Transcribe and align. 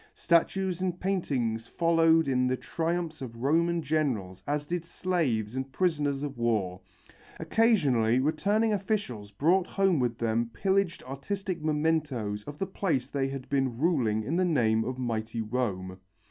Statues 0.15 0.81
and 0.81 0.99
paintings 0.99 1.67
followed 1.67 2.27
in 2.27 2.47
the 2.47 2.57
triumphs 2.57 3.21
of 3.21 3.43
Roman 3.43 3.83
generals 3.83 4.41
as 4.47 4.65
did 4.65 4.83
slaves 4.83 5.55
and 5.55 5.71
prisoners 5.71 6.23
of 6.23 6.39
war. 6.39 6.81
Occasionally 7.39 8.17
returning 8.17 8.73
officials 8.73 9.29
brought 9.29 9.67
home 9.67 9.99
with 9.99 10.17
them 10.17 10.49
pillaged 10.55 11.03
artistic 11.03 11.61
mementoes 11.61 12.43
of 12.45 12.57
the 12.57 12.65
place 12.65 13.09
they 13.09 13.27
had 13.27 13.47
been 13.47 13.77
ruling 13.77 14.23
in 14.23 14.35
the 14.37 14.43
name 14.43 14.83
of 14.85 14.97
mighty 14.97 15.39
Rome. 15.41 15.99